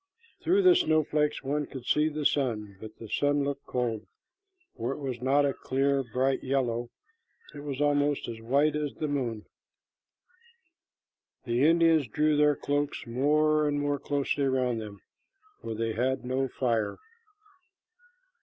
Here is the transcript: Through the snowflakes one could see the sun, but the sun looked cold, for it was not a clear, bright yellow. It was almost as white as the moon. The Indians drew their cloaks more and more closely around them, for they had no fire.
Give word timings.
Through 0.41 0.63
the 0.63 0.75
snowflakes 0.75 1.43
one 1.43 1.67
could 1.67 1.85
see 1.85 2.09
the 2.09 2.25
sun, 2.25 2.75
but 2.81 2.97
the 2.97 3.07
sun 3.07 3.43
looked 3.43 3.67
cold, 3.67 4.07
for 4.75 4.91
it 4.93 4.97
was 4.97 5.21
not 5.21 5.45
a 5.45 5.53
clear, 5.53 6.03
bright 6.03 6.43
yellow. 6.43 6.89
It 7.53 7.59
was 7.59 7.79
almost 7.79 8.27
as 8.27 8.41
white 8.41 8.75
as 8.75 8.95
the 8.95 9.07
moon. 9.07 9.45
The 11.45 11.63
Indians 11.67 12.07
drew 12.07 12.35
their 12.35 12.55
cloaks 12.55 13.05
more 13.05 13.67
and 13.67 13.79
more 13.79 13.99
closely 13.99 14.43
around 14.45 14.79
them, 14.79 15.03
for 15.61 15.75
they 15.75 15.93
had 15.93 16.25
no 16.25 16.47
fire. 16.47 16.97